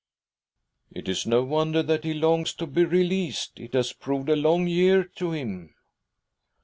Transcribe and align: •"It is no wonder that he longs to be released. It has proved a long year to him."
•"It 0.97 1.07
is 1.07 1.27
no 1.27 1.43
wonder 1.43 1.83
that 1.83 2.03
he 2.05 2.15
longs 2.15 2.55
to 2.55 2.65
be 2.65 2.85
released. 2.85 3.59
It 3.59 3.75
has 3.75 3.93
proved 3.93 4.29
a 4.29 4.35
long 4.35 4.65
year 4.65 5.03
to 5.03 5.31
him." 5.31 5.75